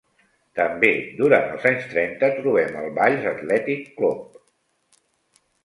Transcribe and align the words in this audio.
També 0.59 0.87
durant 1.19 1.45
els 1.57 1.67
anys 1.71 1.85
trenta 1.91 2.31
trobem 2.39 2.81
el 2.81 2.89
Valls 2.97 3.29
Atlètic 3.35 3.87
Club. 4.01 4.43